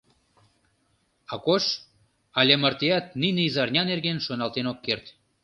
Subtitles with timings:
[1.35, 1.65] Акош
[2.39, 5.05] але мартеат нине изарня нерген шоналтен ок керт.